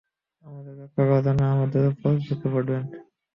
আমাকে 0.45 0.71
রক্ষা 0.73 1.03
করার 1.07 1.23
জন্য 1.25 1.41
আমার 1.45 1.67
উপর 1.91 2.11
ঝুঁকে 2.25 2.47
পড়লেন। 2.53 2.83